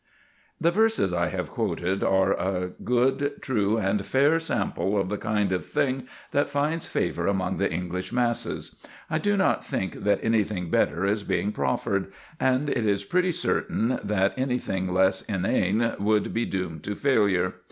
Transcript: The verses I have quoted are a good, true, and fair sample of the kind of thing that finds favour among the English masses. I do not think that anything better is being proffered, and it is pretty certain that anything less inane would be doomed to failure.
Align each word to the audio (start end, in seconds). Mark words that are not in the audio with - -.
The 0.59 0.71
verses 0.71 1.13
I 1.13 1.27
have 1.27 1.51
quoted 1.51 2.03
are 2.03 2.33
a 2.33 2.71
good, 2.83 3.33
true, 3.39 3.77
and 3.77 4.03
fair 4.03 4.39
sample 4.39 4.99
of 4.99 5.09
the 5.09 5.17
kind 5.19 5.51
of 5.51 5.63
thing 5.67 6.07
that 6.31 6.49
finds 6.49 6.87
favour 6.87 7.27
among 7.27 7.57
the 7.57 7.71
English 7.71 8.11
masses. 8.11 8.77
I 9.11 9.19
do 9.19 9.37
not 9.37 9.63
think 9.63 9.93
that 9.97 10.23
anything 10.23 10.71
better 10.71 11.05
is 11.05 11.21
being 11.21 11.51
proffered, 11.51 12.11
and 12.39 12.67
it 12.67 12.83
is 12.87 13.03
pretty 13.03 13.31
certain 13.33 13.99
that 14.03 14.33
anything 14.39 14.91
less 14.91 15.21
inane 15.21 15.93
would 15.99 16.33
be 16.33 16.45
doomed 16.45 16.81
to 16.85 16.95
failure. 16.95 17.53